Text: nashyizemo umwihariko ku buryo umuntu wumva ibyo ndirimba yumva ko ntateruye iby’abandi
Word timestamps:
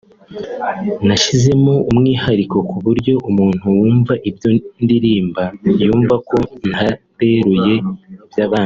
nashyizemo 1.07 1.73
umwihariko 1.89 2.57
ku 2.69 2.77
buryo 2.85 3.13
umuntu 3.29 3.65
wumva 3.77 4.13
ibyo 4.29 4.49
ndirimba 4.83 5.43
yumva 5.83 6.15
ko 6.29 6.37
ntateruye 6.69 7.73
iby’abandi 8.25 8.59